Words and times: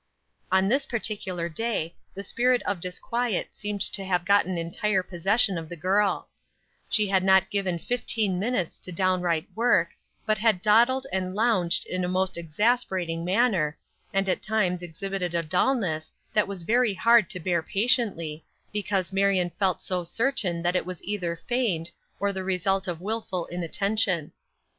On 0.51 0.67
this 0.67 0.87
particular 0.87 1.47
day 1.47 1.95
the 2.15 2.23
spirit 2.23 2.63
of 2.63 2.79
disquiet 2.81 3.49
seemed 3.53 3.81
to 3.81 4.03
have 4.03 4.25
gotten 4.25 4.57
entire 4.57 5.03
possession 5.03 5.59
of 5.59 5.69
the 5.69 5.75
girl; 5.75 6.27
she 6.89 7.05
had 7.09 7.23
not 7.23 7.51
given 7.51 7.77
fifteen 7.77 8.39
minutes 8.39 8.79
to 8.79 8.91
downright 8.91 9.47
work, 9.53 9.89
but 10.25 10.39
had 10.39 10.59
dawdled 10.59 11.05
and 11.13 11.35
lounged 11.35 11.85
in 11.85 12.03
a 12.03 12.07
most 12.09 12.35
exasperating 12.35 13.23
manner, 13.23 13.77
and 14.11 14.27
at 14.27 14.41
times 14.41 14.81
exhibited 14.81 15.35
a 15.35 15.43
dullness 15.43 16.11
that 16.33 16.47
was 16.47 16.63
very 16.63 16.95
hard 16.95 17.29
to 17.29 17.39
bear 17.39 17.61
patiently, 17.61 18.43
because 18.73 19.13
Marion 19.13 19.51
felt 19.59 19.83
so 19.83 20.03
certain 20.03 20.63
that 20.63 20.75
it 20.75 20.83
was 20.87 21.03
either 21.03 21.39
feigned 21.47 21.91
or 22.19 22.33
the 22.33 22.43
result 22.43 22.87
of 22.87 23.01
willful 23.01 23.45
inattention. 23.51 24.31